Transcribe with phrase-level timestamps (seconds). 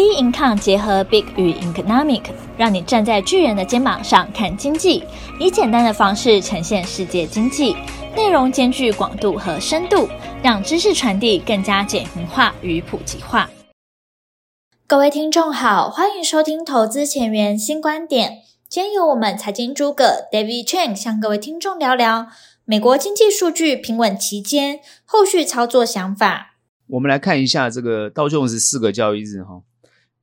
[0.00, 2.22] B Income 结合 Big 与 Economic，
[2.56, 5.04] 让你站在巨人的肩膀上看经济，
[5.38, 7.76] 以简单的方式呈现世界经济，
[8.16, 10.08] 内容兼具广度和深度，
[10.42, 13.50] 让知识传递更加简明化与普及化。
[14.86, 18.38] 各位听众好，欢迎收听投资前沿新观点。
[18.70, 22.28] 今天由我们财经诸葛 David Chen 向各位听众聊聊
[22.64, 26.54] 美国经济数据平稳期间后续操作想法。
[26.86, 29.60] 我们来看一下这个道琼斯四个交易日哈。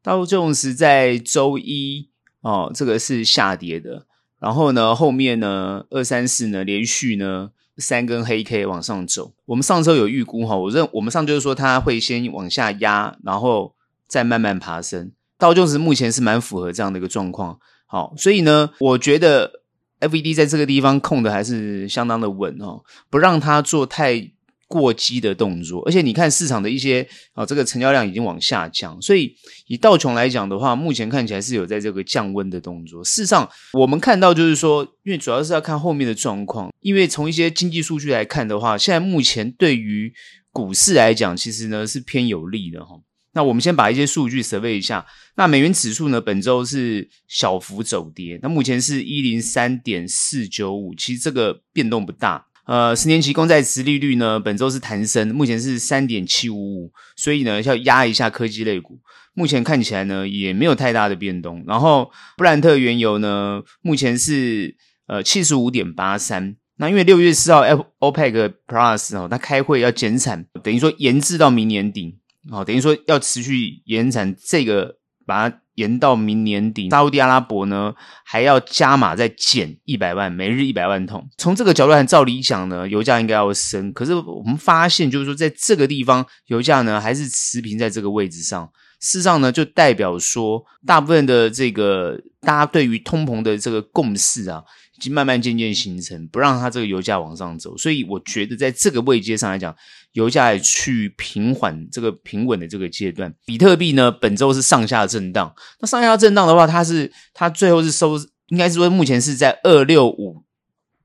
[0.08, 2.08] 道琼斯在周一
[2.40, 4.06] 哦，这个是下跌的，
[4.40, 9.34] 然后呢，后面呢，二三四呢，连续呢三根黑 K 往上走。
[9.48, 13.76] 我们上周有预估哈，我认我们上周就是说它会先往下压，然后
[14.08, 15.12] 再慢慢爬升。
[15.38, 19.64] 道琼斯目前是蛮符合这样的一个状况，好，所以呢，我觉得
[20.00, 24.32] FED 在这个地方控的还是相当的稳哦，不让它做太。
[24.68, 29.34] 过激的动作，而且你看市场的一些啊，这个成交量已经往下降，所以
[29.68, 33.02] 以道琼来讲的话，目前看起来是有在这个降温的动作。
[33.04, 40.14] 事实上，我们看到就是说，因为主要是要看后面的状况，因为从一些经济数据来看的话，现在目前对于
[40.52, 43.00] 股市来讲，其实呢是偏有利的哈。
[43.34, 52.47] 那我们先把一些数据 survey 一下，那美元指数呢本周是小幅走跌，那目前是一零三点四九五，其实这个变动不大。
[52.68, 59.00] 呃，十年期公债殖利率呢，本周是弹升，目前是三点七五五，所以呢，要压一下科技类股。
[59.34, 61.64] 目前看起来呢，也没有太大的变动。
[61.66, 64.76] 然后，布兰特原油呢，目前是
[65.08, 66.58] 呃七十五点八三。
[66.76, 67.64] 那因为六月四号
[68.00, 72.18] ，OPEC Plus 哦，它开会要减产，等于说延至到明年底，
[72.52, 75.60] 哦，等于说要持续延产，这个把它。
[75.78, 77.94] 延到明年底，沙乌地阿拉伯呢
[78.26, 81.30] 还要加码再减一百万，每日一百万桶。
[81.38, 83.94] 从这个角度来，照理讲呢，油价应该要升。
[83.94, 88.68] 可是我们发现，就是说在这个地方，油价呢还是持平在这个位置上。
[89.00, 94.64] 事实上呢，就代表说，大部分的这个大家对于通膨的这个共识啊，
[94.98, 97.78] 已经慢慢渐渐形成，不让它这个油价往上走。
[97.78, 99.76] 所以我觉得，在这个位阶上来讲，
[100.14, 103.32] 油价去平缓这个平稳的这个阶段。
[103.46, 105.54] 比特币呢，本周是上下震荡。
[105.80, 110.44] 那上下震荡的话，它是它最后是收，应该是说目前是在二六五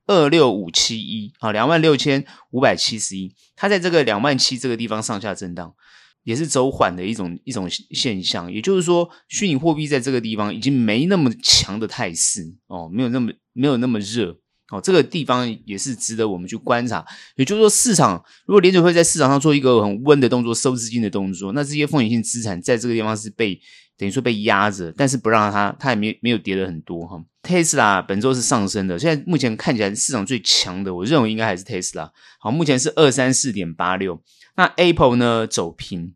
[0.07, 3.35] 二六五七一啊，两万六千五百七十一。
[3.55, 5.75] 它在这个两万七这个地方上下震荡。
[6.23, 14.37] 也是走缓的一种一种现象，也就是说，虚拟货币在这个地方已经没那么强的态势哦，没有那么没有那么热
[14.71, 17.05] 哦，这个地方也是值得我们去观察。
[17.35, 23.59] 也就是说，市场如果联准会在市场上做一个很温的动作，收资金的动作，那这些风险性资产在这个地方是被
[23.97, 27.21] 等于说被压着，但是不让它，它也没没有跌得很多哈。
[27.43, 32.09] 特斯拉本周是上升的，现在目前看起来市场最强的，我认为应该还是特斯拉。
[32.39, 34.21] 好，目前是二三四点八六。
[34.55, 36.13] 那 Apple 呢走平，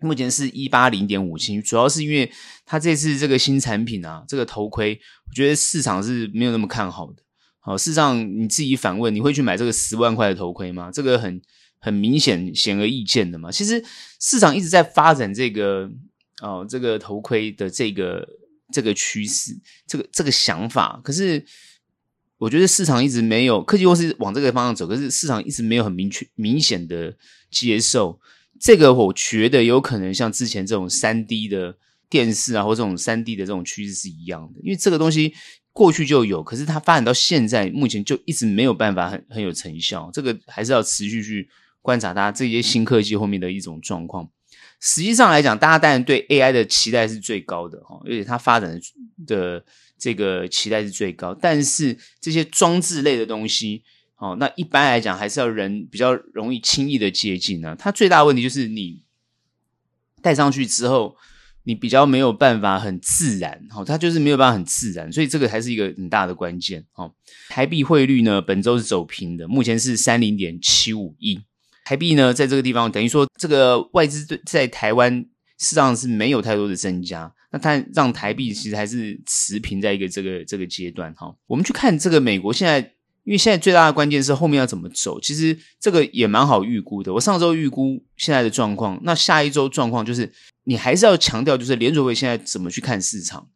[0.00, 2.32] 目前是一八零点五七，主要是因为
[2.64, 4.98] 它这次这个新产品啊，这个头盔，
[5.28, 7.22] 我觉得市场是没有那么看好的。
[7.60, 10.90] 好，事实上你自己反问，你会去买这个十万块的头盔吗？
[10.90, 11.42] 这个很
[11.78, 13.52] 很明显显而易见的嘛。
[13.52, 13.84] 其实
[14.18, 15.90] 市场一直在发展这个
[16.40, 18.26] 哦，这个头盔的这个
[18.72, 21.44] 这个趋势，这个这个想法，可是。
[22.38, 27.16] 我觉得市场一直没有科技公司往这个方向走，可是市场一直没有很明确、明显的
[27.50, 28.20] 接受
[28.60, 28.92] 这个。
[28.92, 31.78] 我觉得有可能像之前这种三 D 的
[32.10, 35.32] 电视啊，或这种三 D 的这种趋势是一样的，因为这个东西
[35.72, 40.10] 过去就有，可是它发展到现在，目前就一直没有办法很很有成效。
[40.12, 41.48] 这个还是要持续去
[41.80, 44.28] 观察它这些新科技后面的一种状况。
[44.78, 48.78] 实际上来讲，大家当然对 AI 的期待是最高的哈，而且它发展
[49.26, 49.64] 的。
[49.98, 53.82] 这个期待是最高，但是这些装置类的东西，
[54.16, 59.02] 哦，那一般来讲还是要人比较容易轻易的接近呢、它最大的问题就是你
[60.22, 61.16] 戴上去之后，
[61.64, 66.84] 你比较没有办法很自然，哦，它就是没有办法很自然，所以这个还是一个很大的关键。
[66.94, 67.12] 哦，
[67.48, 71.40] 台币汇率呢，本周是走平的，目前是三零点七五亿。
[71.84, 75.24] 台币呢，在这个地方等于说，这个外资在台湾
[75.58, 77.32] 市场是没有太多的增加。
[77.56, 81.34] 那它让台币其实还是持平在一个这个这个阶段哈。
[81.46, 82.78] 我们去看这个美国现在，
[83.24, 85.18] 因为现在最大的关键是后面要怎么走。
[85.18, 87.14] 其实这个也蛮好预估的。
[87.14, 90.30] 我上周预估现在的状况，那下一周状况就是
[90.64, 93.48] 你还是要强调，就是联准会现在怎么去看市场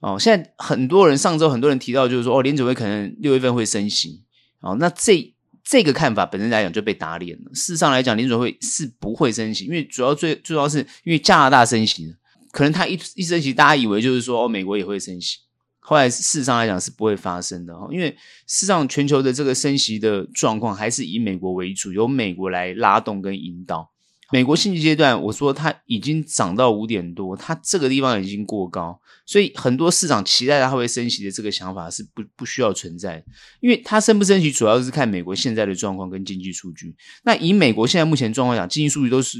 [0.00, 0.18] 哦。
[0.18, 4.22] 现在很多人上周很多人提到，就是说哦，联准会可能六月份会升息
[4.60, 4.76] 哦。
[4.80, 7.50] 那这这个看法本身来讲就被打脸了。
[7.52, 12.14] 事实上来讲，联准会是不会升息，因为主要最主要是因为加拿大升息。
[12.54, 15.38] 可能他一一升息，大家以为就是说哦，美国也会升息。
[15.80, 18.10] 后来事实上来讲是不会发生的哈，因为
[18.46, 23.90] 事实上全球的这个升息的状况还是以美国为主，由美国来拉动跟引导。
[24.32, 33.22] 美国现阶段，我说它已经涨到五点多，它这个地方已经过高，所以很多市场期待它会升息的这个想法是不不需要存在，
[33.60, 36.96] 因为它升不升息主要是看美国现在的状况跟经济数据。
[37.24, 39.38] 那以美国现在目前状况讲，经济数据都是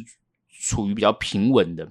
[0.61, 1.90] 处于比较平稳的，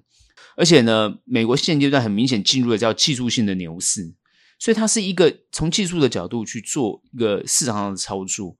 [0.55, 4.13] 而且呢，美国现阶段很明显进入了叫技术性的牛市，
[4.59, 8.55] 所以它是一个从技术的角度去做一个市场上的操作，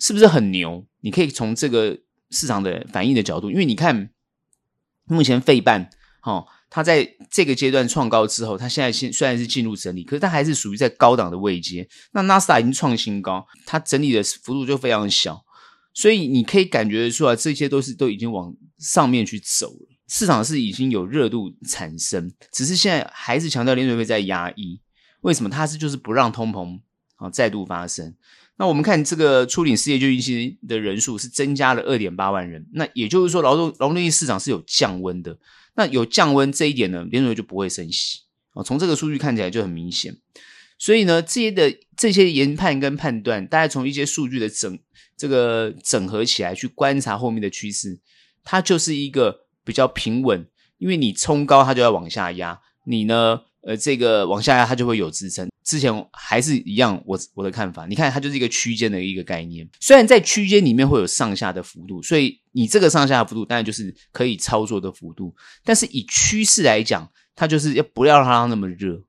[0.00, 0.86] 是不是很牛？
[1.00, 1.98] 你可以从这个。
[2.34, 4.08] 市场的反应的角度，因为你看，
[5.04, 5.90] 目前费半，
[6.22, 11.86] 哦，它在这个阶段创高之后，它现在现虽然是进入整理，可是它还是属于在高档的位阶。
[12.12, 15.44] 那纳斯达已经创新高，它整理的幅度就非常小，
[15.92, 19.91] 所以你可以感觉出来，这些都是都已经往上面去走了。
[20.12, 24.78] 市场是已经有热度产生，只是现在还是强调联准会在压抑。
[25.22, 25.48] 为什么？
[25.48, 26.78] 它是就是不让通膨
[27.16, 28.14] 啊再度发生。
[28.58, 35.38] 那我们看这个初领失业救济金的人数是增加了二点八万人，那也就是说劳动劳动力市场是有降温的。
[35.76, 38.20] 那有降温这一点呢，联准会就不会升息
[38.52, 38.62] 啊。
[38.62, 40.18] 从这个数据看起来就很明显。
[40.78, 44.78] 所以呢，这些的这些研判跟判断，大家从一些数据的整
[45.16, 47.98] 这个整合起来去观察后面的趋势，
[48.44, 50.46] 它就是一个比较平稳。
[50.78, 55.48] 因为你冲高，它就要往下压；你呢，呃，这个往下压，它就会有支撑。
[55.62, 59.68] 之前还是一样，我我的看法，你看它就是一个区间的一个概念。
[59.78, 65.32] 虽然在区间里面会有上下的幅度，所以你这个上下幅度当然就是可以操作的幅度。
[65.62, 69.00] 但是以趋势来讲，它就是要不要让它那么热。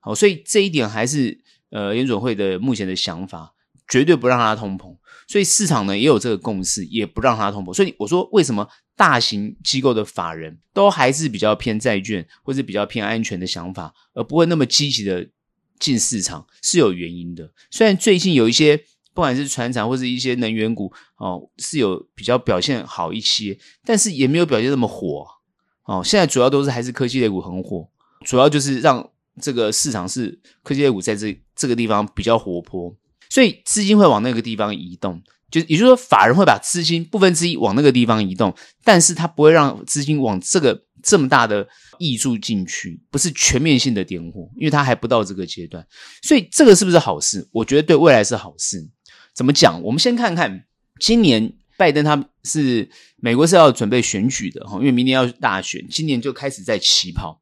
[0.00, 1.40] 好，所以这一点还是
[1.70, 3.54] 呃研准会的目前的想法，
[3.88, 4.96] 绝对不让它通膨。
[5.28, 7.72] 所以市场呢也有这个共识，也不让它通膨。
[7.72, 8.66] 所以我说为什么
[9.00, 15.26] 大型机构的法人都还是比较偏债券或者比较偏安全的想法，而不会那么积极的。
[15.78, 18.76] 进市场是有原因的，虽然最近有一些
[19.14, 25.26] 不管是船厂或是一些能源股哦，是有比较表现好一些，但是也没有表现那么火
[25.84, 26.02] 哦。
[26.04, 27.88] 现在主要都是还是科技类股很火，
[28.26, 29.10] 主要就是让
[29.40, 32.94] 这个市场是科技类股在这这个地方比较活泼，
[33.30, 38.54] 所以资金会往那个地方移动，就也就是说法人会把资金部分之一往那个地方移动，
[38.84, 40.84] 但是他不会让资金往这个。
[41.02, 41.66] 这么大的
[41.98, 45.82] 挹注进去，不是全面性的点火，因为他还不到这个阶段，
[46.22, 47.48] 所以这个是不是好事？
[47.52, 48.86] 我觉得对未来是好事。
[49.34, 49.82] 怎么讲？
[49.82, 50.66] 我们先看看
[50.98, 52.86] 今年拜登他是
[53.16, 57.40] 美国是要准备选举的哈，因为明年要大选，今年就开始在起跑。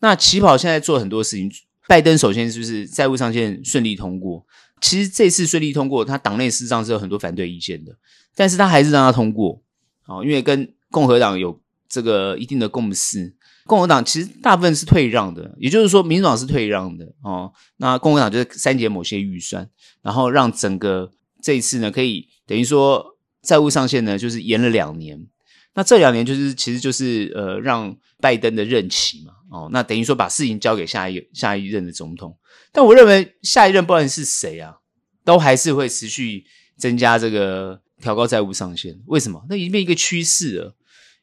[0.00, 1.48] 那起跑现在做很多事情，
[1.86, 4.44] 拜登首先是不是债务上限顺利通过？
[4.80, 7.96] 其实这次顺利通过，他党内事实上是有很多反对意见的，
[8.34, 9.62] 但是他还是让他通过，
[10.06, 11.60] 哦，因为跟共和党有。
[11.90, 13.34] 这个一定的共识，
[13.64, 17.50] 共和党其实大部分是退让的，也就是说，民主党是退让的哦。
[17.78, 19.66] 那共和党就是删减某些预算，
[20.02, 21.10] 然后让整个
[21.42, 25.28] 这一次呢，可以等于说债务上限呢，就是延了两年。
[25.74, 32.36] 那这两年就是其实就是呃，让拜登的任期嘛，哦，那等于说把事情交给下一下一任的总统。
[32.72, 34.74] 但我认为下一任不管是谁啊，
[35.24, 36.44] 都还是会持续
[36.76, 38.98] 增加这个调高债务上限。
[39.06, 39.44] 为什么？
[39.48, 40.76] 那已经变一个趋势了。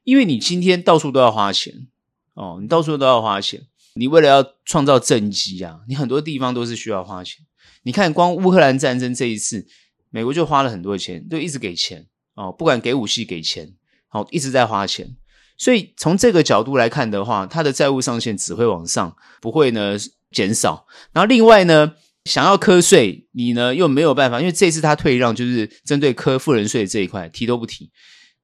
[0.04, 1.88] 因为你今天到处都要花钱
[2.36, 3.62] 哦，你到处都要花钱，
[3.96, 7.44] 你为了要创造政绩啊，你很多地方都是需要花钱。
[7.84, 9.66] 你看，光乌克兰战争这一次，
[10.12, 12.06] 美国就花了很多钱，就一直给钱
[12.36, 13.74] 哦，不管给武器给钱，
[14.16, 15.16] 哦，一直在花钱。
[15.58, 19.98] 所以从这个角度来看的话，它的债务上限只会往上，不会呢
[20.32, 20.86] 减少。
[21.14, 21.94] 然后另外呢，
[22.26, 27.92] 想要课税，你呢又没有办法，因为这次他退让，就是针对课富人税这一块，提都不提。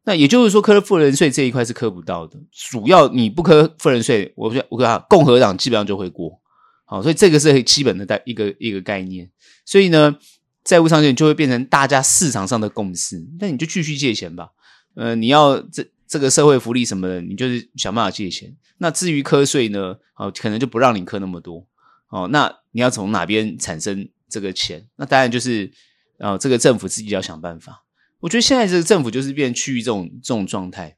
[0.03, 2.39] 那也就是说，课富人税这一块是课不到的。
[2.51, 6.41] 主要你不课富人税，我我跟他共和党基本上就会过。
[6.85, 9.29] 好，所以这个是很基本的概一个一个概念。
[9.65, 10.15] 所以呢，
[10.63, 13.23] 债务上限就会变成大家市场上的共识。
[13.39, 14.49] 那你就继续借钱吧。
[14.95, 18.55] 呃，你要这这个社会福利什么的，你就是想办法借钱。
[18.77, 21.65] 那至于课税呢，哦，可能就不让你课那么多。
[22.09, 24.87] 哦，那你要从哪边产生这个钱？
[24.97, 25.71] 那当然就是，
[26.17, 27.85] 呃，这个政府自己要想办法。
[28.19, 30.97] 我觉得现在这个政府就是变趋于这种这种状态，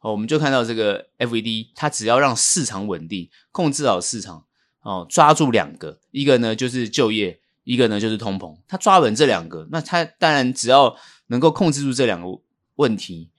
[0.00, 4.44] 哦，我们就看到这个 FED，它只要让市场稳定，控制好市场，
[4.82, 10.96] 哦，抓住两个，一个呢就是就业，一个呢就是通膨，它抓稳这两个，那它当然只要
[11.26, 12.40] 能够控制住这两个
[12.76, 13.31] 问题，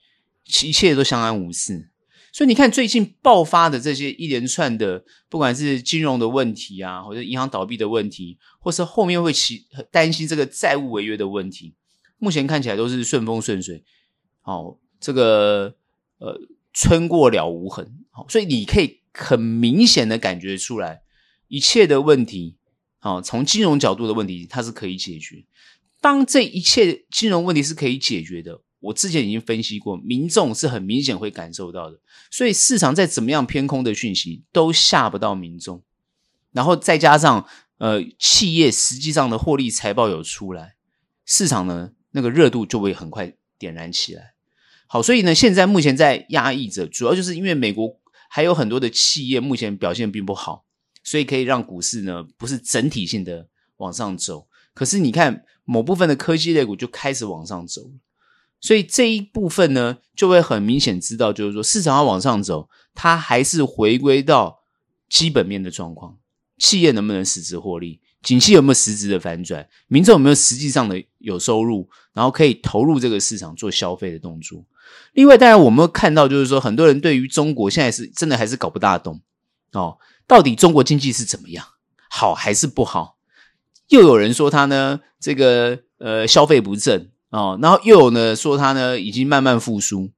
[0.46, 1.90] 一切都相安无事。
[2.32, 11.74] 所以你看最近爆发的这些一连串的，不管是金融的问题啊，或者银行倒闭的问题，或是后面会起担心这个债务违约的问题。
[12.18, 13.84] 目前看起来都是顺风顺水，
[14.40, 15.76] 好，这个
[16.18, 16.40] 呃，
[16.72, 21.02] 春过了无痕，好，所以你可以很明显的感觉出来，
[21.46, 22.56] 一切的问题，
[22.98, 25.44] 好，从金融角度的问题，它是可以解决。
[26.00, 31.98] 当这一切金融问题是可以解决的，我之前已经分析过，民众是很明显会感受到的，
[32.30, 35.82] 所以市场在怎么样偏空的讯息都吓不到民众，
[36.52, 37.46] 然后再加上
[37.78, 40.76] 呃企业实际上的获利财报有出来，
[41.24, 44.34] 市场呢那个热度就会很快点燃起来。
[44.86, 47.96] 好，所以呢现在目前在压抑着，主要就是因为美国
[48.28, 50.66] 还有很多的企业目前表现并不好，
[51.02, 53.48] 所以可以让股市呢不是整体性的
[53.78, 54.46] 往上走。
[54.74, 57.92] 可是你看，某部分的科技类股就开始往上走了，
[58.64, 64.60] 所以这一部分呢，就会很明显知道，就是说市场要往上走，它还是回归到
[65.10, 66.16] 基本面的状况，
[66.56, 74.64] 企业能不能实质获利，景气有没有实质的反转，民众有没有实际上的有收入，然后可以投入这个市场做消费的动作。
[75.12, 79.20] 另外，当然我们看到，就是说很多人对于中国现在是真的还是搞不大懂
[79.72, 81.66] 哦，到底中国经济是怎么样，
[82.08, 83.18] 好还是不好？
[83.88, 90.08] 又有人说他呢，这个呃消费不振哦，然后又有呢说他呢已经慢慢复苏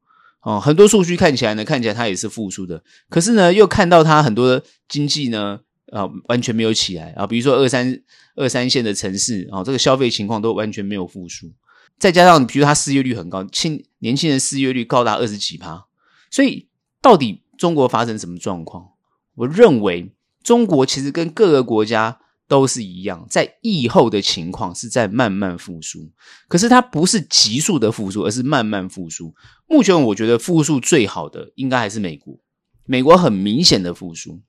[0.43, 7.99] 哦，很多数据看起来呢，看起来他也是复苏的，可是呢又看到他很多经济呢啊、完全没有起来啊，比如说二三
[8.35, 11.51] 二三线的城市啊、哦，这个消费情况都完全没有复苏，
[11.99, 15.87] 再加上比如他失业率很高，青年轻人失业率高达二十几趴，
[16.31, 16.69] 所以
[17.01, 18.91] 到底中国发生什么状况？
[19.37, 22.21] 我认为中国其实跟各个国家。
[22.49, 26.09] 都是一样，在疫后的情况是在慢慢复苏，
[26.47, 29.35] 可是它不是急速的复苏，而是慢慢复苏。
[29.67, 32.39] 目前我觉得复苏最好的应该还是美国，
[32.85, 34.41] 美国很明显的复苏，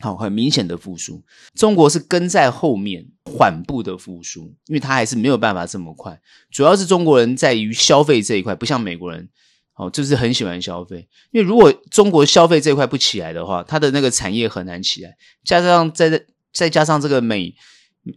[0.00, 1.22] 好，很明显的复苏。
[1.54, 6.18] 中国是跟在后面缓步的复苏，因为它还是没有办法这么快。
[6.50, 9.28] 主要是中国人在于消费这一块，不像美国人，
[9.76, 11.06] 哦，就是很喜欢消费。
[11.32, 16.24] 因为如果中国消费这一块不起来的话，它的那个产业很难起来，加上在这。
[16.54, 17.54] 再加上这个美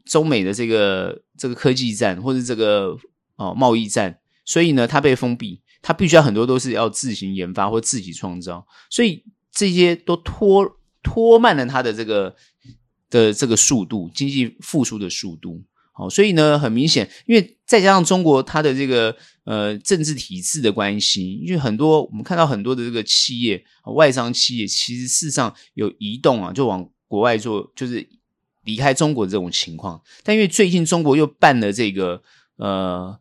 [0.05, 2.95] 中美的这个这个科技战，或者这个
[3.37, 12.35] 哦贸易战，所以呢，它被封闭，它必须要很多都是要自行研发或自己创造，所以这些都拖拖慢了它的这个
[13.09, 15.63] 的这个速度，经济复苏的速度。
[15.93, 19.15] 好，所以呢，很明显，因为再加上中国它的这个
[19.45, 23.63] 呃政治体制的关系，因为很多我们看到很多的这个企业
[23.95, 28.07] 外商企业，其实事实上有移动啊，就往国外做，就是。
[28.67, 32.21] 离开中国这种情况，但因为最近中国又办了这个
[32.57, 33.17] 呃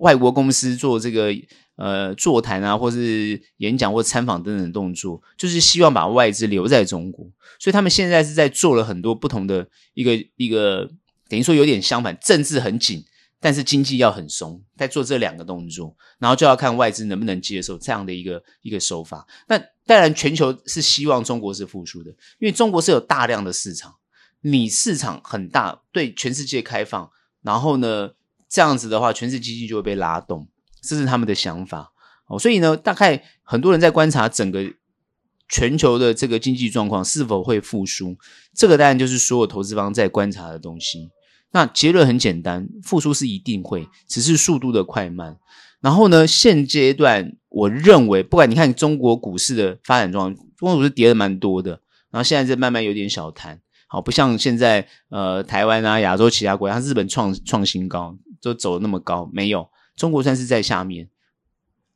[0.00, 1.34] 外国公司做这个
[1.76, 7.26] 呃座谈啊，或是演讲或参访等等动作，就是希望把外资留在中国，
[7.58, 10.86] 所以他们现在是在做了很多不同的一个一个，
[11.30, 13.02] 等于说有点相反，政治很紧，
[13.40, 19.26] 但是经济要很松，在做这两个动作，然后就要看外资能不能接受这样的一个一个手法。
[19.48, 23.94] 那当然，全球是希望中国是复苏的，因为中国是有大量的市场。
[24.42, 27.10] 你市场很大，对全世界开放，
[27.42, 28.10] 然后呢，
[28.48, 30.48] 这样子的话，全世界经济就会被拉动，
[30.82, 31.92] 这是他们的想法
[32.26, 32.38] 哦。
[32.38, 34.72] 所以呢，大概很多人在观察整个
[35.48, 38.16] 全球的这个经济状况是否会复苏，
[38.54, 41.10] 这个当然就是所有投资方在观察的东西。
[41.52, 45.38] 那结论很简单，复苏是一定会，只是速度的快慢。
[45.80, 53.60] 然后呢，现阶段我认为，不管你看中国股市的发展状况，中国股市跌的蛮多的，然后现在在慢慢有点小弹。
[53.92, 61.10] 好，不像现在，呃，台湾啊，亚洲其他国家，日本创创新高，都走得那么高，没有，中国算是在下面。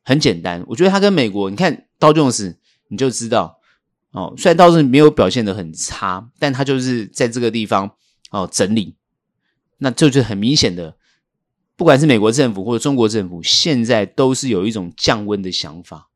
[0.05, 3.61] 很简单，我觉得它跟美国，你看道琼斯，你就知道，
[4.11, 7.91] 哦，虽然道琼斯没有表现得很差，但它就是在这个地方
[8.31, 8.95] 哦整理，
[9.79, 10.95] 那这就是很明显的，
[11.77, 16.11] 不管是美国政府或者中国政府，现在都是有一种降温的想法。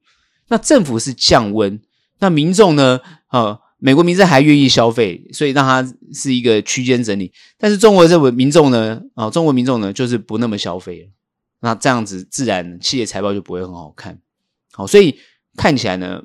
[0.48, 1.80] 那政府是降温，
[2.18, 3.00] 那民众呢？
[3.28, 3.60] 啊、哦。
[3.82, 7.32] 美国民众还愿意消费，所以让它是一个区间整理。
[7.56, 11.08] 但是中国这民众呢，啊，中国民众呢，就是不那么消费了。
[11.60, 14.20] 那这样子，自然企业财报就不会很好看。
[14.72, 15.18] 好，所以
[15.56, 16.22] 看起来呢，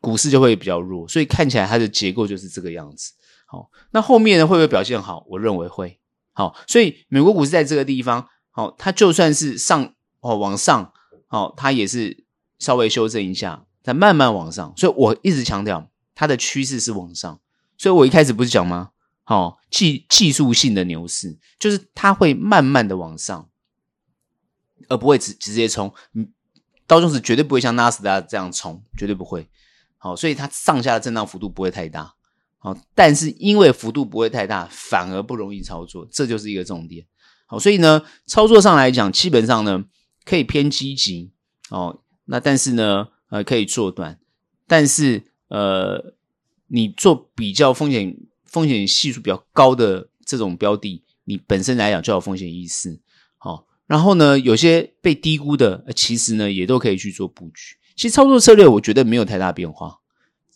[0.00, 1.06] 股市就会比较弱。
[1.06, 3.12] 所以看起来它的结构就是这个样子。
[3.46, 5.24] 好，那后面呢，会不会表现好？
[5.28, 5.98] 我认为会。
[6.32, 10.92] 好，所以美国股市在这个地方，好，它就算是上哦往上，
[11.28, 12.24] 好，它也是
[12.58, 14.72] 稍微修正一下，再慢慢往上。
[14.76, 15.89] 所以我一直强调。
[16.20, 17.40] 它的趋势是往上，
[17.78, 18.90] 所以我一开始不是讲吗？
[19.24, 23.48] 好、哦，技技术性的牛市就是它会慢慢的往上，
[24.88, 25.90] 而不会直直接冲。
[26.12, 26.30] 嗯，
[26.86, 29.48] 道琼斯绝对不会像纳斯达这样冲，绝对不会。
[29.96, 32.14] 好、哦，所以它上下的震荡幅度不会太大。
[32.58, 37.06] 好、哦，但是因为幅度不会太大，反而不容易操作，这就是一个重点。
[37.46, 39.84] 好、哦，所以呢，操作上来讲，基本上呢
[40.26, 41.32] 可以偏积极。
[41.70, 44.20] 哦，那但是呢，呃，可以做短，
[44.66, 45.29] 但是。
[45.50, 46.14] 呃，
[46.68, 52.98] 你做比较风险风险系数比较高的这种标的，你本身来讲就有风险意识。
[53.36, 57.76] 好，然后呢，有些被低估的，其实呢也都可以去做布局。
[57.96, 59.98] 其实操作策略我觉得没有太大变化，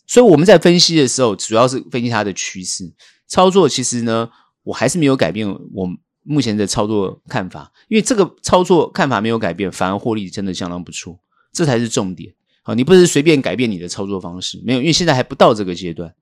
[0.07, 2.91] 所以我们在分析的时候，主要是分析它的趋势。
[3.27, 4.29] 操作其实呢，
[4.63, 5.89] 我还是没有改变我
[6.23, 11.19] 目前的操作看法，因为这个操作看法没有改变，反而获利真的相当不错，
[11.51, 12.33] 这才是重点。
[12.65, 16.13] 好，你不是随便改变你的操作方式，没有，因为现在还不到这个阶段。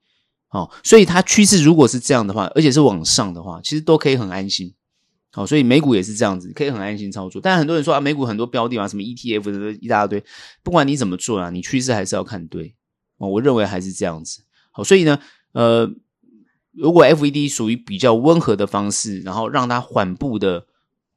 [0.50, 4.73] 好，所以它趋势如果是这样的话，而且是往上的话，其实都可以很安心。
[5.31, 7.41] 好，所以美股也是这样子，可以很安心操作。
[7.41, 10.21] 但很多人说啊，美股很多标的啊，什么 ETF 的一大堆，
[10.62, 12.75] 不管你怎么做啊，你趋势还是要看对。
[13.17, 14.43] 哦，我认为还是这样子。
[14.71, 15.17] 好，所以呢，
[15.53, 15.89] 呃。
[16.75, 20.65] 如果 FED 属于比较温和的方式，然后让它缓步的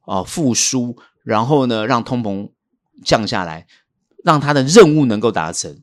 [0.01, 2.51] 啊复苏，然后呢让通膨
[3.03, 3.65] 降下来，
[4.27, 5.81] 让它的任务能够达成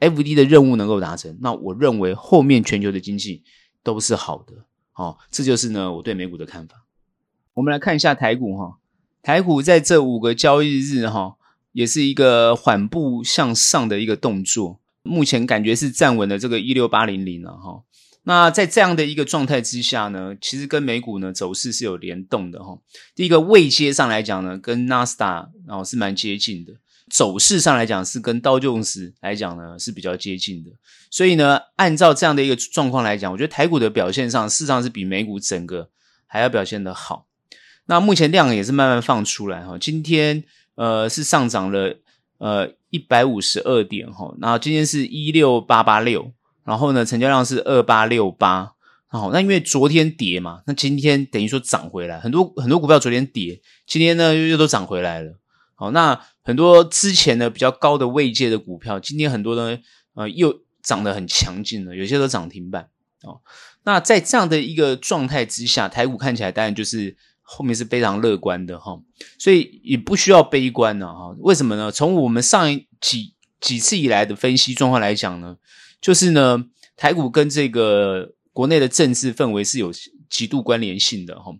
[0.00, 3.42] ，FD 的任务能够达成，那我认为后面全球的经济
[3.82, 4.52] 都是好的。
[4.92, 6.84] 好、哦，这就是呢我对美股的看法。
[7.54, 8.76] 我们来看一下台股哈，
[9.22, 11.36] 台股在这五个交易日哈，
[11.72, 17.82] 也是一个缓步向上的一个动作，目前感觉是站稳了这个一六八零零了哈。
[18.24, 22.78] 那在这样的一个状态之下呢，其实跟美股呢走势是有联动的哈。
[23.14, 26.74] 第一个位阶上来讲呢，跟纳斯达然后是蛮接近的；
[27.10, 30.70] 走势上来讲是跟道琼斯来讲呢是比较接近的。
[31.10, 35.88] 所以呢，按照这样的一个状况来讲，我觉得台股的表现上，事实上是比美股整个
[36.26, 37.26] 还要表现的好。
[37.86, 40.44] 那目前量也是慢慢放出来哈，今天
[40.74, 41.96] 呃是上涨了
[42.38, 46.32] 呃一百五十二点哈，然后今天是一六八八六。
[46.64, 48.72] 然后呢，成交量是二八六八，
[49.06, 55.32] 好，那因为昨天跌嘛，那今天等于说涨回来，很多很多股票昨天跌，今天呢又都涨回来了，
[55.76, 59.78] 好，那很多之前呢比较高的位阶的股票，今天很多呢
[60.14, 62.88] 呃又涨得很强劲了，有些都涨停板，
[63.22, 63.40] 哦，
[63.84, 68.98] 那在这样的一个状态之下，台股看起来当然就是后面是非常乐观的哈，
[69.38, 71.92] 所以也不需要悲观了哈，为什么呢？
[71.92, 75.56] 从我们上一几几次以来的分析状况来讲呢？
[76.00, 76.64] 就是呢，
[76.96, 79.92] 台股跟这个国内的政治氛围是有
[80.30, 81.52] 极度关联性的哈。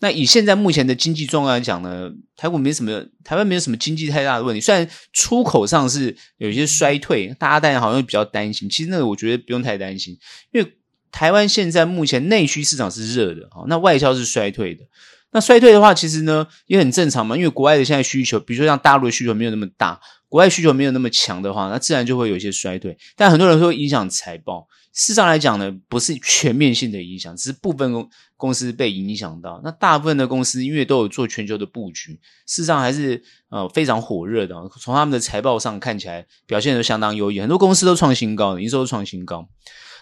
[0.00, 4.60] 那以现在目前的经济状况来讲呢，台股没什么，台湾没有什么经济太大的问题。
[4.60, 8.68] 虽然出口上是有一些衰退，大家当然好像比较担心。
[8.68, 10.16] 其实那个我觉得不用太担心，
[10.52, 10.72] 因为
[11.10, 14.84] 台湾现在目前内需市场是热的啊，那外销是衰退的。
[15.32, 20.00] 那衰退的话，其实呢也很正常嘛，因为国外的现在需求，比如说像大陆的需求没有那么大。
[20.28, 22.96] 国外需求没有那么强的话，那自然就会有一些衰退。
[23.14, 29.60] 但很多人说会影响财报，事实上来讲呢，不是全面性的影响，只是部分公公司被影响到。
[29.64, 32.12] 那大部分的公司因为都有做全球的布局，
[32.46, 34.54] 事实上还是呃非常火热的。
[34.80, 39.48] 从他们的财报上看起来，表现都相当优异，很多公司都创新高，营收都创新高。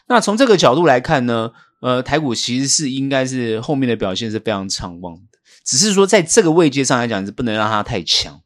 [0.08, 8.42] 那从这个角度来看呢，呃，台股其实是应该是后面的表现是非常畅旺的，只是说在这个位阶上来讲，是不能让它太强。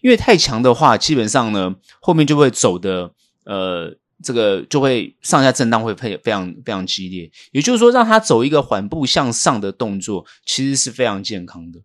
[0.00, 3.12] 因为太强的话，基本上呢，后面就会走的，
[3.44, 7.30] 呃，这个就会上下震荡会非非常非常激烈。
[7.52, 11.80] 也就是说，让它走一个缓步向上的动作，其实是非常健康的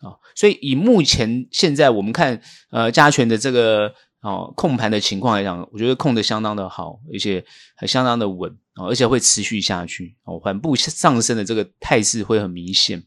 [0.00, 0.14] 啊。
[0.34, 7.44] 所以以目前现在我们看，呃，加权的这个哦控盘的情况来讲，我觉得控的相当的好，而且
[7.76, 13.02] 还相当的稳哦，而且会持续下去哦，缓步上升的这个态势会很明显。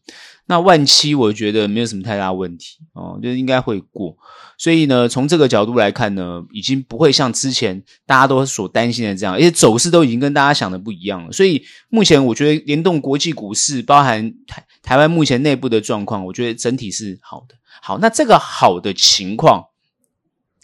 [0.47, 4.17] 那万七我觉得没有什么太大问题哦，就应该会过。
[4.57, 11.31] 所以呢，从这个角度来看呢，已经不会像之前大家都所担心的这样，而且走势都已经跟大家想的不一样了。
[11.31, 17.55] 所以目前我觉得联动国际股市，包含台台湾目前内部的状况，我觉得整体是好的。
[17.81, 19.65] 好，那这个好的情况，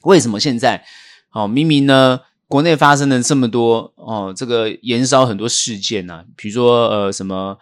[0.02, 0.84] 为什么现在
[1.32, 7.58] 哦，明明呢国内发生了这么多哦，这个延烧很多事件啊，比如说呃什么。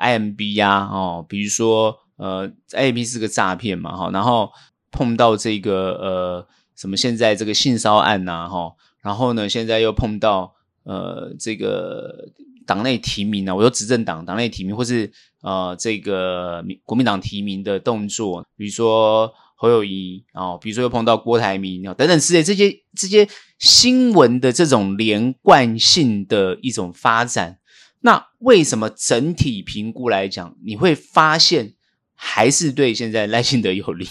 [0.00, 4.52] IMB 呀、啊，哦，比如说，呃，IMB 是个诈骗嘛，哈，然后
[4.92, 6.46] 碰到这个，呃，
[6.76, 12.28] 什么现在这个性骚案呐，哈，然后呢，现在又碰到，呃，这个
[12.64, 15.10] 党内提名啊，我说执政党党内提名，或是
[15.42, 27.58] 呃，这个国民党提名的动作，比如说侯友谊啊，比如说又碰到郭台铭啊，等等之类这些这些新闻的这种连贯性的一种发展。
[28.02, 31.74] 那为什么整体评估来讲，你会发现
[32.14, 34.06] 还是对现在赖清德有利？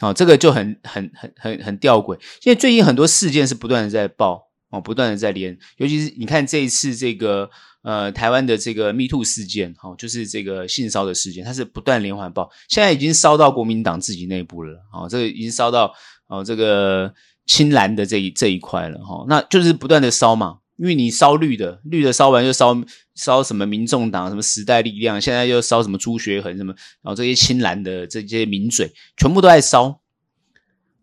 [0.00, 2.18] 哦，这个就很很很很很吊诡。
[2.40, 7.50] 现在最近很多事件是不断的在爆哦，不断的在连，尤其是你看这一次这个
[7.82, 15.92] 呃台湾的这个 Me Too 事件，哦，就是这个性骚的事件，它是不断连环爆，现在已经烧到国民党自己内部了，哦，这个已经烧到
[16.28, 17.12] 哦这个
[17.46, 20.58] 青蓝的这一这一块了，哈，那就是不断的烧嘛。
[20.76, 22.74] 因为你烧绿的，绿的烧完又烧
[23.14, 30.00] 烧什么民众党、什么时代力量，现在又烧什么朱学恒什么，然后这些青蓝的这些名嘴，全部都在烧。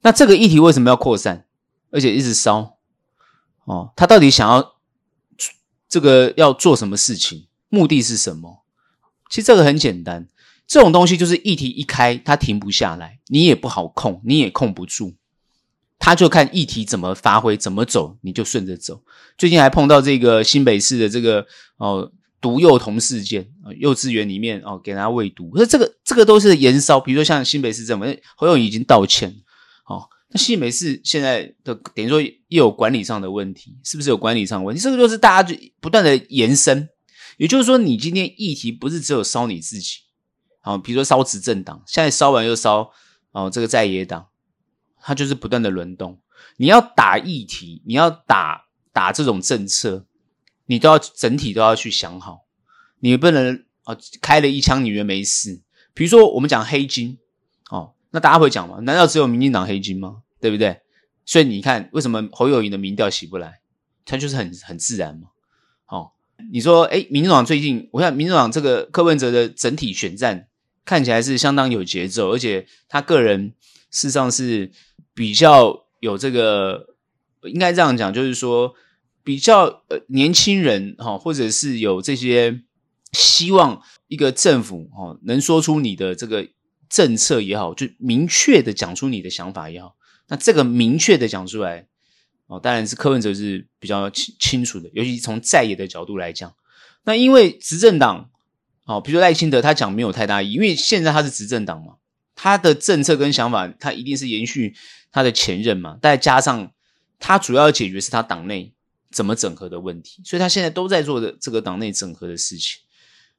[0.02, 1.46] 那这个议题为什么要扩散，
[1.92, 2.77] 而且一直烧？
[3.68, 4.76] 哦，他到底想要
[5.90, 7.48] 这个要做什么事情？
[7.68, 8.64] 目的是什么？
[9.30, 10.26] 其实这个很简单，
[10.66, 15.16] 这种东西就是议题一开，它停不下来，你也不好控，你也控不住。
[16.00, 19.02] 他就看议题怎么发挥，怎么走，你就顺着走。
[19.38, 27.02] 最近还碰到这个新北市的这个哦毒幼童事件，幼稚园里面哦给他喂毒，可是这个这个都是延烧。
[27.02, 28.06] 比如说像新北市政府，
[28.38, 29.36] 侯友已经道歉，
[30.30, 34.82] 那新北市现在的等于说又有管理上的问题，是不是有管理上的问题？
[34.82, 36.90] 这个就是大家就不断的延伸，
[37.38, 40.00] 也就是说，你今天议题不是只有烧你自己，
[40.62, 42.92] 好，比如说烧执政党，现在烧完又烧
[43.32, 44.28] 哦这个在野党。
[45.00, 46.20] 它就是不断的轮动，
[46.58, 50.06] 你要打议题，你要打打这种政策，
[50.66, 52.42] 你都要整体都要去想好，
[53.00, 55.62] 你不能啊开了一枪你以为没事。
[55.94, 57.18] 比如说我们讲黑金
[57.70, 58.80] 哦，那大家会讲吗？
[58.82, 60.18] 难道只有民进党黑金吗？
[60.40, 60.80] 对不对？
[61.26, 63.60] 所以你看为什么侯友宜的民调起不来？
[64.06, 65.30] 他就是很很自然嘛。
[65.88, 66.12] 哦，
[66.52, 70.48] 你说哎民进党最近我看民进党这个柯文哲的整体选战
[70.86, 73.54] 看起来是相当有节奏，而且他个人
[73.92, 74.72] 事实上是。
[75.18, 76.94] 比较有这个，
[77.42, 78.76] 应该这样讲，就是说
[79.24, 82.62] 比较呃年轻人哈，或者是有这些
[83.14, 86.48] 希望一个政府哈能说出你的这个
[86.90, 89.96] 政策也好，就明确的讲出你的想法也好，
[90.28, 91.88] 那这个明确的讲出来
[92.48, 96.54] 哦，当然是柯文哲是比较清清楚的，尤其从在野的角度来讲，
[97.04, 98.30] 那因为执政党
[98.86, 101.96] 哦，比如说赖清德他讲没有太大意义，因为现在他是执政党嘛，
[102.36, 104.76] 他的政策跟想法他一定是延续。
[105.10, 106.72] 他的前任嘛，再加上
[107.18, 108.74] 他主要解决是他党内
[109.10, 112.82] 怎么整合的问题，所以他现在都在做的这个党内整合的事情。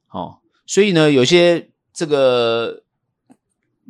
[0.09, 2.83] 哦，所以呢，有些这个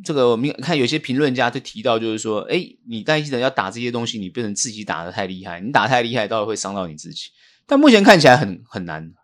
[0.04, 7.30] 这个我们看有些评论家就提到，就是说，哎，你担心的要打这些东西，你不能自己打的太厉害，你打太厉害，到底会伤到你自己。
[7.66, 9.14] 但目前看起来很很难。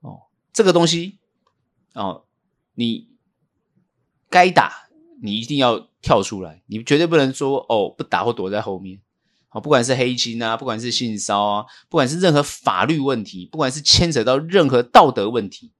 [0.00, 1.18] 哦，这个东西
[1.94, 2.24] 哦，
[2.74, 3.08] 你
[4.30, 4.88] 该打，
[5.22, 5.88] 你一定要。
[6.00, 9.00] 跳出来，你绝对不能说哦，不打或躲在后面。
[9.48, 15.72] 好，不管是黑金啊，不管是性骚啊，不管是任何法律问题，不管是牵扯到任何道德问题，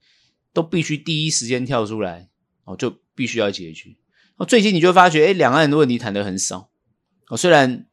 [0.53, 2.29] 都必须第一时间跳出来
[2.65, 3.95] 哦，就必须要解决。
[4.39, 6.71] 哦，最近你就发觉，哎，两岸的问题谈的很少。
[7.29, 7.87] 哦，虽然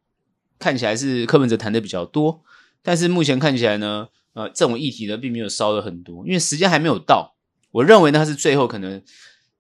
[0.58, 2.44] 看起来是柯文哲谈的比较多，
[2.82, 7.36] 但是目前看起来呢，呃，这种议题呢，并没有烧的很多，因为时间还没有到。
[7.72, 9.04] 我认为呢，它是最后可能。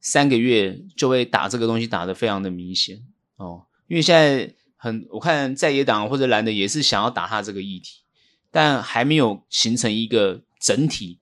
[0.07, 3.01] 三个月就会打这个东西，打得非常的明显
[3.37, 3.65] 哦。
[3.87, 8.01] 因为现在很，我看在野党或者蓝的也是想要打他这个议题，
[8.51, 11.17] 但还没有形成一个整体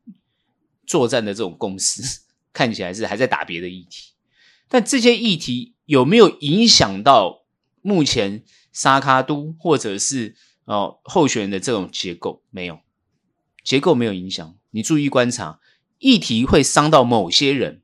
[0.86, 2.02] 作战的这种共识，
[2.52, 4.12] 看起来是还在打别的议题。
[4.73, 7.43] 但这些议题有没有影响到
[7.83, 10.33] 目前沙卡都或者是
[10.65, 12.41] 哦候选人的这种结构？
[12.49, 12.79] 没有，
[13.63, 14.55] 结构没有影响。
[14.71, 15.59] 你注意观察，
[15.99, 17.83] 议题会伤到某些人。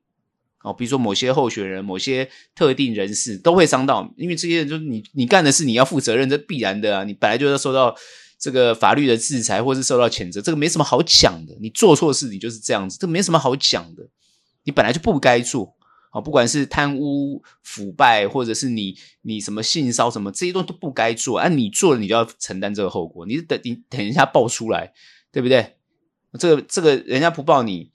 [0.63, 7.04] 哦，比如说某些候选人、某些特定人士都会伤到，因为这些人就是你，你干的事你要负责任，这必然的啊。
[7.04, 7.95] 你本来就要受到
[8.39, 11.56] 这个法律的制裁，或是受到谴责，这个没什么好讲的。
[11.62, 14.10] 你做错事，你就是这样子，这没什么好讲的。
[14.63, 15.78] 你本来就不该做
[16.10, 21.48] 啊，不管是贪污腐败，或者是你你什么性骚什么这些东西都不该做啊。
[21.48, 23.26] 你做了，你就要承担这个后果。
[23.26, 24.93] 你等你等一下爆出来，
[25.32, 25.76] 对不对？
[26.39, 27.91] 这个这个人家不报你。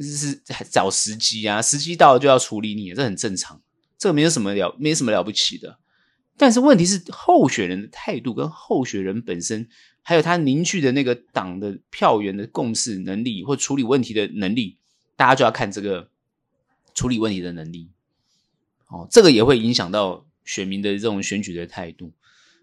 [0.00, 3.60] 是找时机啊，时机到了就要处理你，这很正常，
[3.98, 5.80] 这个没有什么了，没什么了不起的。
[6.36, 9.68] 但是问题是，候选人的态度跟候选人本身，
[10.02, 14.78] 还有他凝聚的那个党的票源的共识能力或处理问题的能力，
[15.16, 16.08] 大家就要看这个
[17.00, 17.90] 处理问题的能力。
[18.88, 22.12] 哦，这个也会影响到选民的这种选举的态度，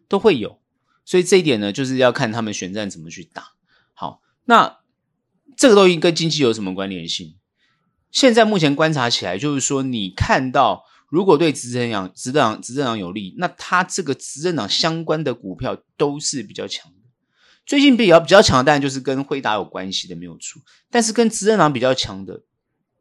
[0.08, 0.60] 都会有。
[1.06, 3.54] 所以这一点呢，就是要看他们选战怎么去打。
[3.94, 4.78] 好，那。
[5.56, 7.36] 这个东西跟经济有什么关联性？
[8.12, 17.10] 现在目前观察起来，就是说，你看到如果对执政党、执政党、执政党有利，那他这个执政党相关的股票都是比较强的。
[17.66, 22.44] 最近比较比较强的，当然就是跟辉达有关系的没有错，但是跟执政党比较强的、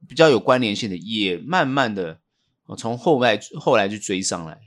[0.09, 2.21] 比较有关联性的，也慢慢的
[2.77, 4.61] 从后来后来就追上来。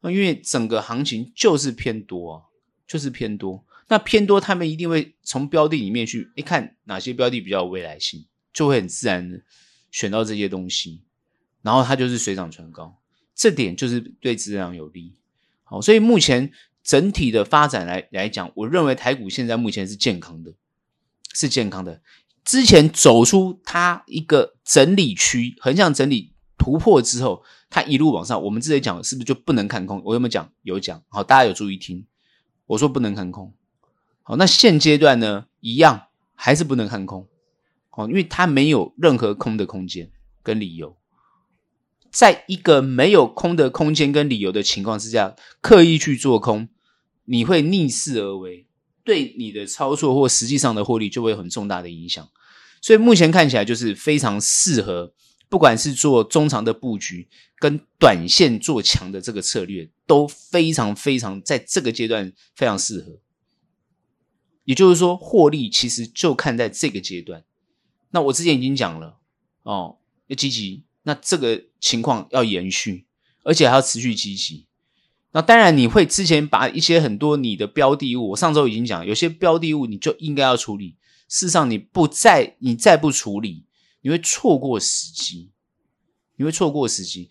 [0.00, 2.46] 那因为整个行情就是偏多，
[2.86, 3.64] 就是偏多。
[3.88, 9.40] 那偏多，他们一定会从标的里面去一看哪些标的比较有未来性，就会很自然的
[9.90, 11.00] 选到这些东西，
[11.62, 12.98] 然后它就是水涨船高，
[13.34, 15.14] 这点就是对质量有利。
[15.64, 20.52] 好，所以目前整体的发展来来讲，我认为台股现在目前是健康的，
[21.32, 22.02] 是健康的。
[22.48, 28.42] 之前走出它一个整理区，横向整理突破之后，它一路往上。
[28.42, 30.00] 我们之前讲是不是就不能看空？
[30.02, 30.50] 我有没有讲？
[30.62, 31.02] 有讲。
[31.08, 32.06] 好，大家有注意听。
[32.64, 33.52] 我说不能看空。
[34.22, 37.28] 好，那现阶段呢，一样还是不能看空。
[37.90, 40.10] 好，因为它没有任何空的空间
[40.42, 40.96] 跟理由。
[42.10, 46.70] 在一个没有空的空间跟理由的情况之下，刻意去做空，
[47.26, 48.66] 你会逆势而为，
[49.08, 52.28] 对你的操作或实际上的获利就会有很重大的影响。
[52.82, 55.14] 所以目前看起来就是非常适合，
[55.48, 57.26] 不管是做中长的布局
[57.58, 63.18] 跟短线做强的这个策略，都非常非常在这个阶段非常适合。
[64.64, 67.42] 也就是说，获利其实就看在这个阶段。
[68.10, 69.16] 那我之前已经讲了
[69.62, 73.06] 哦，要积极，那这个情况要延续，
[73.42, 74.66] 而且还要持续积极。
[75.32, 80.96] 那当然，你会之前把一些很多你的标的物，我上周已经讲，有些标的物你就应该要处理。
[81.28, 83.66] 事实上，你不再，你再不处理，
[84.00, 85.50] 你会错过时机，
[86.36, 87.28] 你会错过时机。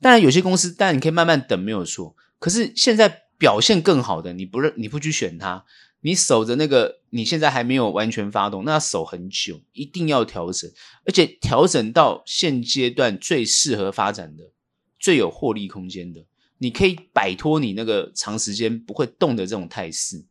[0.00, 2.14] 当然，有些公司，当然你可以慢慢等，没有错。
[2.38, 5.64] 可是现在表现更好的，你不认，你不去选它，
[6.02, 10.70] 你守着那个，你现在还没有完全发动，那守很久，一定要调整，
[11.06, 14.50] 而且调整到现阶段最适合发展的、
[14.98, 16.26] 最有获利空间的，
[16.62, 20.24] 你可以摆脱你那个长时间不会动的这种态势，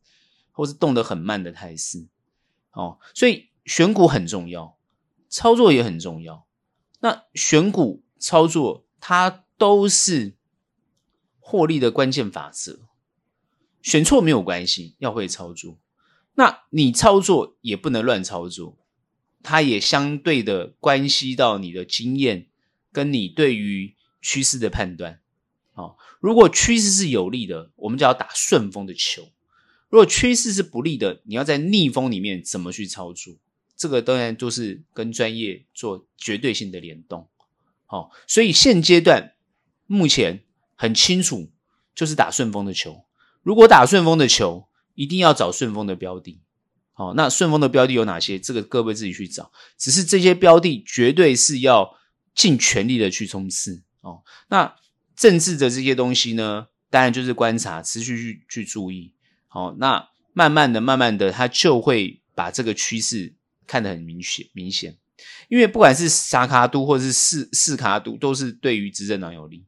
[0.50, 2.06] 或是动得很慢的态势。
[2.70, 4.78] 哦，所以选股很重要，
[5.28, 6.46] 操作也很重要。
[7.00, 10.34] 那选股操作，它都是
[11.38, 12.80] 获利的关键法则。
[13.82, 15.78] 选错没有关系，要会操作。
[16.36, 18.78] 那你操作也不能乱操作，
[19.42, 22.48] 它也相对的关系到你的经验
[22.90, 25.20] 跟你对于趋势的判断。
[25.74, 29.30] 哦，如果趋势是有利的，我们就要打顺风的球。
[29.88, 33.34] 如果趋势是不利的，你要在逆风里面怎么去操作？
[33.76, 37.28] 这个当然都是跟专业做绝对性的联动。
[37.86, 39.34] 好，所以现阶段
[39.86, 40.44] 目前
[40.76, 41.50] 很清楚，
[41.94, 43.04] 就是打顺风的球。
[43.42, 46.40] 如果打顺风的球，一定要找顺风的标的。
[46.92, 48.38] 好，那顺风的标的有哪些？
[48.38, 49.50] 这个各位自己去找。
[49.76, 51.98] 只是这些标的绝对是要
[52.34, 53.82] 尽全力的去冲刺。
[54.00, 54.74] 哦，那
[55.22, 59.14] 政治的这些东西呢，当然就是观察，持续去去注意。
[59.46, 64.98] 好，那慢慢的、慢慢的，他就会把这个趋势看得很明显、明显。
[65.48, 69.64] 因为不管是三脚督或者是四四脚督，都是对于执政党有利。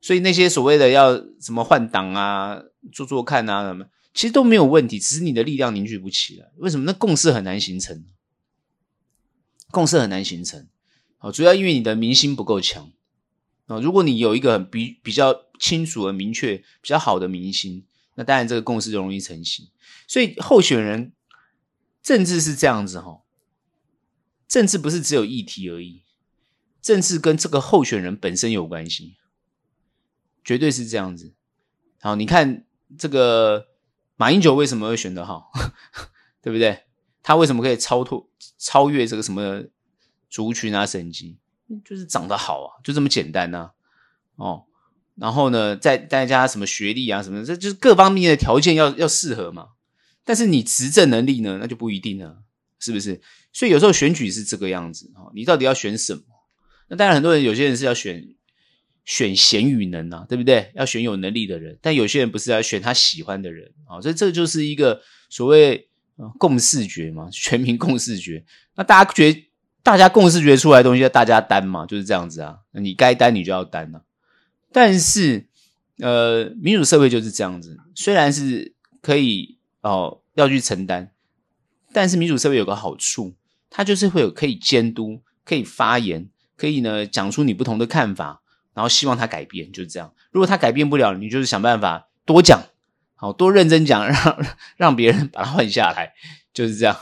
[0.00, 6.50] 所以那些所谓的要什么换党啊、做做看啊什么，其实都没有问题，只是你的力量凝聚不起来。
[6.56, 6.84] 为什么？
[6.84, 8.04] 那共识很难形成，
[9.70, 10.66] 共识很难形成。
[11.16, 12.90] 好，主要因为你的民心不够强
[13.76, 13.80] 啊。
[13.80, 17.86] 如果你有一个很比比较清楚的、明确、比较好的民心。
[18.16, 19.68] 那当然，这个共识就容易成型。
[20.06, 21.12] 所以候选人
[22.02, 23.22] 政治是这样子哈，
[24.46, 26.02] 政治不是只有议题而已，
[26.82, 29.16] 政治跟这个候选人本身有关系，
[30.44, 31.32] 绝对是这样子。
[32.00, 32.66] 好，你看
[32.98, 33.68] 这个
[34.16, 35.50] 马英九为什么会选得好，
[36.42, 36.82] 对不对？
[37.22, 38.28] 他为什么可以超脱
[38.58, 39.64] 超越这个什么
[40.28, 41.38] 族群啊、省级，
[41.84, 44.64] 就是长得好啊，就这么简单呢、啊，哦。
[45.16, 49.68] 然后呢，再再加什么学历啊什么，这就是各方面的条件要要适合嘛。
[50.24, 52.42] 但是你执政能力呢，那就不一定了，
[52.78, 53.20] 是不是？
[53.52, 56.22] 所以有时候选举是这个样子啊，你到底要选什么？
[56.88, 58.34] 那当然，很多人有些人是要选
[59.04, 60.72] 选贤与能啊，对不对？
[60.74, 64.00] 要选有能力的人，但有些人不是要选他喜欢的人啊。
[64.00, 65.88] 所以这就是一个所谓
[66.38, 68.42] 共识决嘛，全民共识决。
[68.74, 69.44] 那大家决
[69.82, 72.58] 大家共识决出来的东西，要大家担嘛，就是这样子啊。
[72.72, 74.02] 你该担你就要担啊。
[74.72, 75.46] 但是，
[75.98, 77.78] 呃，民主社会就是这样子。
[77.94, 81.10] 虽然是可以哦要去承担，
[81.92, 83.34] 但是民主社会有个好处，
[83.68, 88.42] 它就是会有可以监督、可以发言、可以呢讲出你不同的看法，
[88.74, 90.12] 然后希望他改变，就是这样。
[90.30, 92.62] 如果他改变不了，你就是想办法多讲，
[93.16, 96.12] 好多认真讲，让让别人把他换下来，
[96.52, 96.96] 就是这样。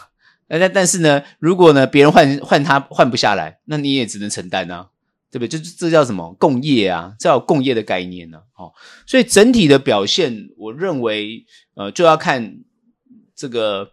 [0.48, 4.90] 但但是呢，如果呢别人换换他换不下来，那你也只能承担啊。
[5.30, 5.58] 对不对？
[5.58, 7.14] 这这叫什么共业啊？
[7.18, 8.72] 这叫共业的概念呢、啊？
[9.06, 12.60] 所以整体的表现，我认为，呃，就要看
[13.36, 13.92] 这个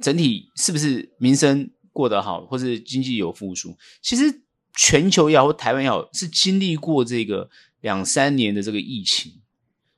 [0.00, 3.76] 整体是不是民生过得好，或是经济有复苏。
[4.00, 4.40] 其实
[4.74, 7.50] 全球也好，台湾也好，是经历过这个
[7.82, 9.30] 两三年的这个疫情，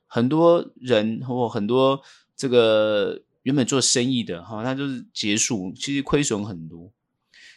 [0.07, 2.01] 很多人或很多
[2.35, 6.91] 这个原本做生意的，哈，他就是结束，其实亏损很多。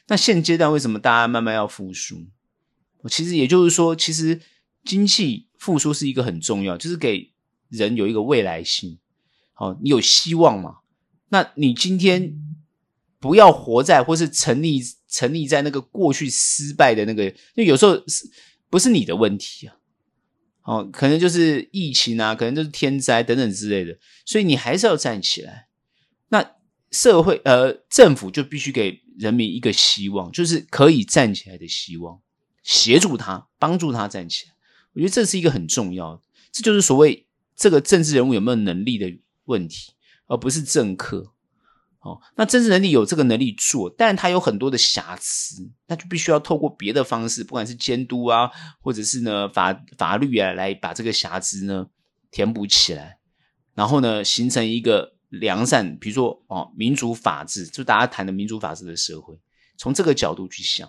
[0.06, 2.28] 那现阶段为什么大家慢慢要复苏？
[3.08, 4.40] 其实也就是说，其实
[4.84, 7.32] 经济复苏是一个很重要，就是给
[7.70, 9.00] 人有一个未来性。
[9.52, 10.76] 好，你有希望嘛？
[11.30, 12.38] 那你今天
[13.18, 18.30] 不要活在或是沉溺沉溺在那个过去失败的那个，因为有时候是
[18.70, 19.74] 不是你的问题啊？
[20.62, 25.66] 哦，可能就是疫情啊，可能就是天灾等等之类的，所以你还是要站起来。
[26.90, 32.20] 社会呃，政府就必须给人民一个希望，就是可以站起来的希望，
[32.62, 34.54] 协助他，帮助他站起来。
[34.92, 39.12] 我觉得这是一个很重要的，这就是所谓这个政治人物有没有能力的
[39.44, 39.92] 问题，
[40.26, 41.32] 而不是政客。
[42.00, 48.50] 哦，那政治能力有这个能力做，但他有很多的瑕疵，那就必须要透过别的方式，不管是监督啊，
[48.80, 51.88] 或者是呢法法律啊，来把这个瑕疵呢
[52.30, 53.18] 填补起来，
[53.74, 59.34] 然后呢形成一个良善，比如说哦民主法治，就大家谈的民主法治的社会，
[59.76, 60.88] 从这个角度去想，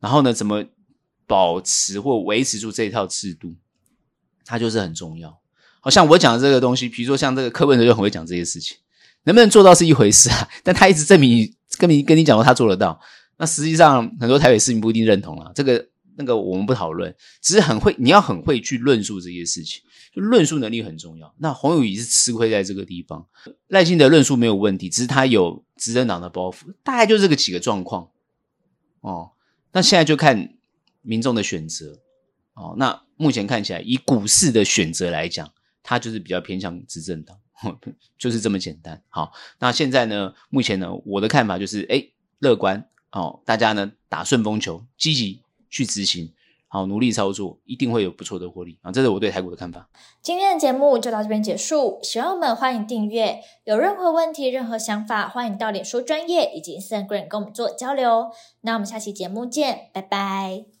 [0.00, 0.64] 然后呢怎么
[1.26, 3.54] 保持或维持住这一套制度，
[4.44, 5.40] 它就是很重要。
[5.80, 8.76] 好像我讲的这个东西，比如说像这个柯文哲就很会讲这些事情。
[9.26, 13.00] 能不能做到是一回事啊， 但他一直证明跟你跟你讲说他做得到，
[13.38, 15.50] 那实际上很多台北市民不一定认同啊。
[15.54, 15.82] 这个
[16.18, 19.82] 那个我们不讨论，只是很会，你要很会去论述这些事情，
[20.14, 21.34] 就论述能力很重要。
[21.38, 23.26] 那洪友宜是吃亏在这个地方，
[23.66, 28.10] 赖清德论述没有问题，只是他有执政党的包袱，大概就这个几个状况
[29.00, 29.32] 哦。
[29.72, 30.54] 那现在就看
[31.02, 31.98] 民众的选择
[32.54, 32.74] 哦。
[32.78, 37.36] 那目前看起来，以股市的选择来讲，他就是比较偏向执政党。
[38.18, 39.00] 就是这么简单。
[39.08, 40.34] 好，那现在呢？
[40.50, 42.04] 目前呢，我的看法就是，哎，
[42.40, 46.32] 乐观哦，大家呢打顺风球，积极去执行，
[46.74, 48.90] 好，努力操作，一定会有不错的获利啊！
[48.90, 49.88] 这是我对台股的看法。
[50.20, 58.32] 今天的节目就到这边结束，喜欢我们欢迎订阅，有任何问题、任何想法，欢迎到脸书专业以及 Instagram 跟我们做交流。
[58.62, 60.74] 那我们下期节目见，拜拜。